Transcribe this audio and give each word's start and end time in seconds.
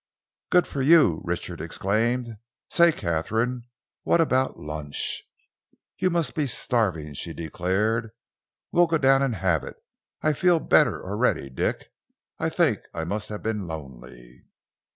"Good 0.49 0.65
for 0.65 0.81
you!" 0.81 1.21
Richard 1.25 1.61
exclaimed. 1.61 2.37
"Say, 2.71 2.91
Katharine, 2.91 3.69
what 4.01 4.19
about 4.19 4.57
lunch?" 4.57 5.25
"You 5.99 6.09
must 6.09 6.33
be 6.33 6.47
starving," 6.47 7.13
she 7.13 7.33
declared. 7.33 8.09
"We'll 8.71 8.87
go 8.87 8.97
down 8.97 9.21
and 9.21 9.35
have 9.35 9.63
it. 9.63 9.75
I 10.23 10.33
feel 10.33 10.59
better 10.59 11.05
already, 11.05 11.51
Dick. 11.51 11.91
I 12.39 12.49
think 12.49 12.79
I 12.95 13.03
must 13.03 13.29
have 13.29 13.43
been 13.43 13.67
lonely." 13.67 14.47